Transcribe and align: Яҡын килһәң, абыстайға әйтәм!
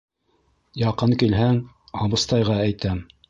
Яҡын 0.83 1.13
килһәң, 1.23 1.61
абыстайға 2.07 2.57
әйтәм! 2.65 3.07